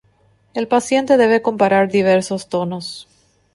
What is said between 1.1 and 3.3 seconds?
debe comparar diversos tonos.